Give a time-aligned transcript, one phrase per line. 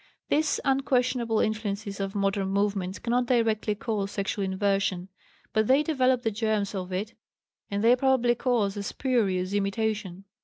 [0.29, 5.09] These unquestionable influences of modern movements cannot directly cause sexual inversion,
[5.53, 7.13] but they develop the germs of it,
[7.69, 10.23] and they probably cause a spurious imitation.